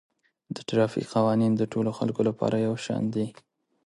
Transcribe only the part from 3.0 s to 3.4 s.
دي